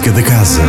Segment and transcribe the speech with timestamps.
[0.00, 0.62] Música da Casa.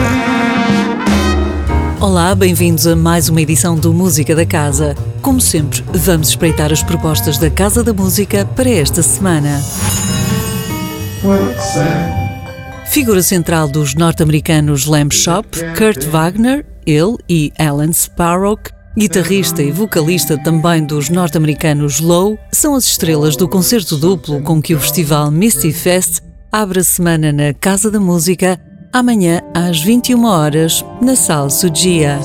[2.02, 4.94] Olá, bem-vindos a mais uma edição do Música da Casa.
[5.22, 9.64] Como sempre, vamos espreitar as propostas da Casa da Música para esta semana.
[12.88, 18.60] Figura central dos norte-americanos Lamb Shop, Kurt Wagner, ele e Alan Sparrow,
[18.98, 24.76] guitarrista e vocalista também dos norte-americanos Low, são as estrelas do concerto duplo com que
[24.76, 26.20] o festival Misty Fest
[26.52, 28.60] abre a semana na Casa da Música
[28.92, 32.20] amanhã às 21 horas na Sala Sugia.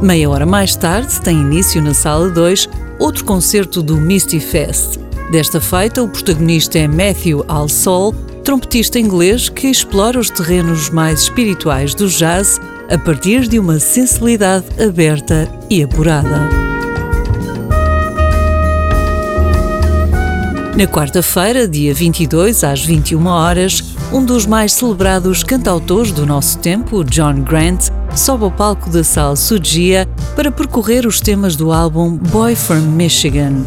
[0.00, 2.68] Meia hora mais tarde tem início na Sala 2
[2.98, 4.98] outro concerto do Misty Fest.
[5.32, 8.14] Desta feita, o protagonista é Matthew Alsol,
[8.44, 14.66] trompetista inglês que explora os terrenos mais espirituais do jazz a partir de uma sensibilidade
[14.80, 16.73] aberta e apurada.
[20.76, 27.04] Na quarta-feira, dia 22, às 21 horas, um dos mais celebrados cantautores do nosso tempo,
[27.04, 32.56] John Grant, sobe ao palco da Sala Sugia para percorrer os temas do álbum Boy
[32.56, 33.62] from Michigan.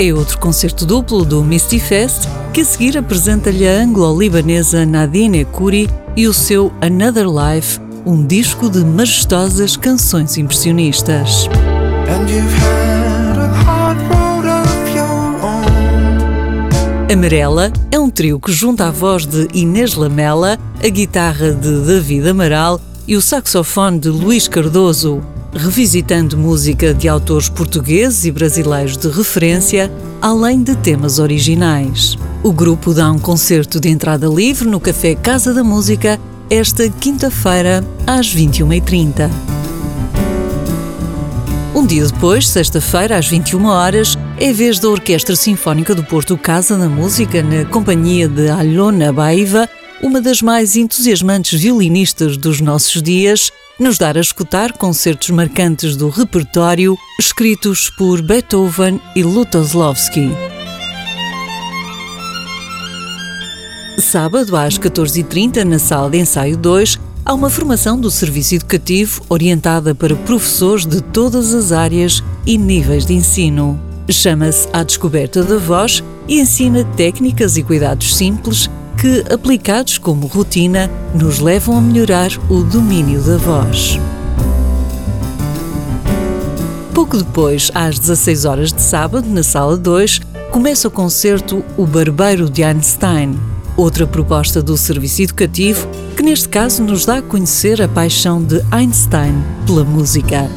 [0.00, 5.88] É outro concerto duplo do Misty Fest, que a seguir apresenta-lhe a anglo-libanesa Nadine Kuri
[6.16, 11.48] e o seu Another Life, um disco de majestosas canções impressionistas.
[17.10, 22.28] Amarela é um trio que junta a voz de Inês Lamela, a guitarra de David
[22.28, 25.22] Amaral e o saxofone de Luís Cardoso,
[25.54, 32.18] revisitando música de autores portugueses e brasileiros de referência, além de temas originais.
[32.42, 36.20] O grupo dá um concerto de entrada livre no Café Casa da Música
[36.50, 39.30] esta quinta-feira, às 21h30.
[41.74, 46.78] Um dia depois, sexta-feira, às 21 horas, é vez da Orquestra Sinfónica do Porto Casa
[46.78, 49.68] da Música, na companhia de Alona Baiva,
[50.00, 53.50] uma das mais entusiasmantes violinistas dos nossos dias,
[53.80, 60.30] nos dar a escutar concertos marcantes do repertório escritos por Beethoven e Lutosławski.
[63.98, 69.96] Sábado às 14h30, na sala de ensaio 2, há uma formação do serviço educativo orientada
[69.96, 73.87] para professores de todas as áreas e níveis de ensino.
[74.10, 80.90] Chama-se A Descoberta da Voz e ensina técnicas e cuidados simples que, aplicados como rotina,
[81.14, 83.98] nos levam a melhorar o domínio da voz.
[86.94, 90.20] Pouco depois, às 16 horas de sábado, na sala 2,
[90.50, 93.38] começa o concerto O Barbeiro de Einstein,
[93.76, 95.86] outra proposta do serviço educativo
[96.16, 99.34] que neste caso nos dá a conhecer a paixão de Einstein
[99.66, 100.50] pela música.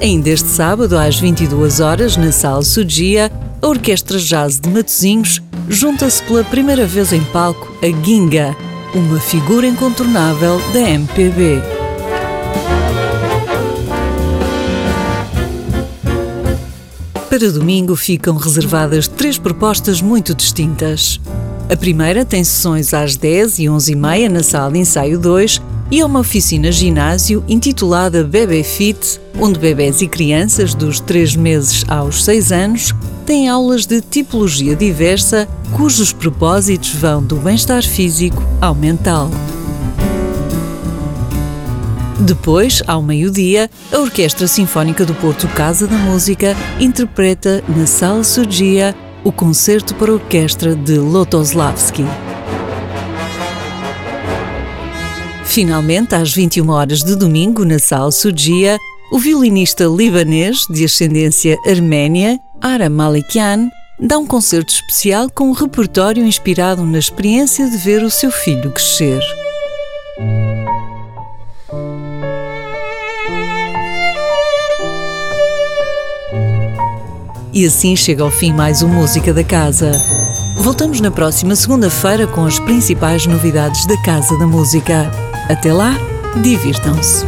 [0.00, 3.30] Ainda este sábado, às 22 horas, na Sala Sugia,
[3.60, 8.56] a Orquestra Jazz de Matosinhos junta-se pela primeira vez em palco a Ginga,
[8.94, 11.60] uma figura incontornável da MPB.
[17.28, 21.20] Para domingo ficam reservadas três propostas muito distintas.
[21.68, 25.60] A primeira tem sessões às 10 e 11 e meia na sala ensaio 2
[25.90, 31.84] e é uma oficina ginásio intitulada Bebê Fit, onde bebés e crianças dos 3 meses
[31.88, 32.94] aos 6 anos
[33.26, 39.30] têm aulas de tipologia diversa cujos propósitos vão do bem-estar físico ao mental.
[42.20, 48.94] Depois, ao meio-dia, a Orquestra Sinfónica do Porto Casa da Música interpreta na Sala Surgia
[49.24, 52.04] o Concerto para Orquestra de Lotoslavski.
[55.50, 58.78] Finalmente, às 21 horas de domingo, na Sala Sugia,
[59.10, 63.68] o violinista libanês de ascendência arménia, Ara Malikian,
[63.98, 68.70] dá um concerto especial com um repertório inspirado na experiência de ver o seu filho
[68.70, 69.20] crescer.
[77.52, 80.19] E assim chega ao fim mais uma Música da Casa.
[80.60, 85.10] Voltamos na próxima segunda-feira com as principais novidades da Casa da Música.
[85.48, 85.96] Até lá,
[86.42, 87.24] divirtam-se.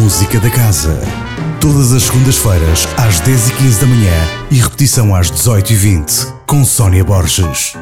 [0.00, 0.98] Música da Casa.
[1.60, 4.14] Todas as segundas-feiras, às 10h15 da manhã
[4.50, 7.74] e repetição às 18h20, com Sónia Borges.